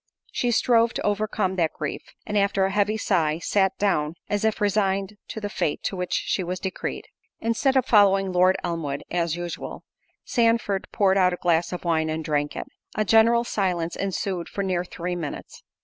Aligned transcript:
She 0.31 0.49
strove 0.49 0.95
to 0.95 1.03
overcome 1.05 1.57
that 1.57 1.73
grief, 1.73 2.01
and 2.25 2.35
after 2.35 2.65
a 2.65 2.71
heavy 2.71 2.97
sigh, 2.97 3.37
sat 3.37 3.77
down, 3.77 4.15
as 4.31 4.43
if 4.43 4.59
resigned 4.59 5.15
to 5.27 5.39
the 5.39 5.47
fate 5.47 5.83
to 5.83 5.95
which 5.95 6.13
she 6.25 6.43
was 6.43 6.59
decreed. 6.59 7.05
Instead 7.39 7.77
of 7.77 7.85
following 7.85 8.31
Lord 8.31 8.57
Elmwood, 8.63 9.03
as 9.11 9.35
usual, 9.35 9.83
Sandford 10.25 10.87
poured 10.91 11.19
out 11.19 11.33
a 11.33 11.43
glass 11.43 11.71
of 11.71 11.83
wine, 11.85 12.09
and 12.09 12.25
drank 12.25 12.55
it. 12.55 12.65
A 12.95 13.05
general 13.05 13.43
silence 13.43 13.95
ensued 13.95 14.49
for 14.49 14.63
near 14.63 14.83
three 14.83 15.15
minutes. 15.15 15.61